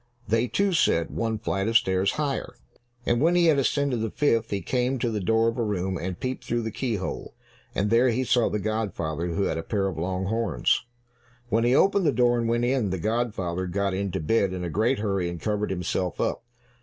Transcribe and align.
They, 0.27 0.47
too, 0.47 0.73
said, 0.73 1.11
"One 1.11 1.37
flight 1.37 1.67
of 1.67 1.77
stairs 1.77 2.13
higher." 2.13 2.55
And 3.05 3.21
when 3.21 3.35
he 3.35 3.45
had 3.45 3.59
ascended 3.59 3.97
the 4.01 4.09
fifth, 4.09 4.49
he 4.49 4.59
came 4.59 4.97
to 4.97 5.11
the 5.11 5.19
door 5.19 5.47
of 5.47 5.59
a 5.59 5.63
room 5.63 5.95
and 5.95 6.19
peeped 6.19 6.43
through 6.43 6.63
the 6.63 6.71
keyhole, 6.71 7.35
and 7.75 7.91
there 7.91 8.09
he 8.09 8.23
saw 8.23 8.49
the 8.49 8.57
godfather 8.57 9.27
who 9.27 9.43
had 9.43 9.59
a 9.59 9.61
pair 9.61 9.85
of 9.85 9.99
long 9.99 10.25
horns. 10.25 10.85
When 11.49 11.63
he 11.65 11.75
opened 11.75 12.07
the 12.07 12.11
door 12.11 12.39
and 12.39 12.49
went 12.49 12.65
in, 12.65 12.89
the 12.89 12.97
godfather 12.97 13.67
got 13.67 13.93
into 13.93 14.19
bed 14.19 14.53
in 14.53 14.63
a 14.63 14.71
great 14.71 14.97
hurry 14.97 15.29
and 15.29 15.39
covered 15.39 15.69
himself 15.69 16.19
up. 16.19 16.41